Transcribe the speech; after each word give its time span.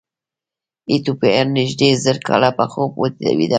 ایتوپیایان 0.91 1.47
نږدې 1.57 1.89
زر 2.03 2.17
کاله 2.27 2.49
په 2.57 2.65
خوب 2.71 2.91
ویده 3.01 3.31
وو. 3.37 3.47